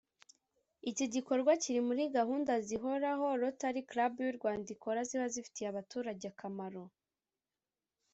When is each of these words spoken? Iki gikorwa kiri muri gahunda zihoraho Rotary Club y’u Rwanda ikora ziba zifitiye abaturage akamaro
Iki 0.89 1.05
gikorwa 1.13 1.51
kiri 1.63 1.81
muri 1.87 2.03
gahunda 2.17 2.53
zihoraho 2.67 3.27
Rotary 3.41 3.81
Club 3.91 4.13
y’u 4.25 4.35
Rwanda 4.37 4.67
ikora 4.75 4.99
ziba 5.09 5.27
zifitiye 5.33 5.67
abaturage 5.69 6.25
akamaro 6.33 6.83